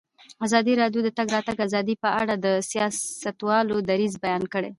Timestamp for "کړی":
4.53-4.69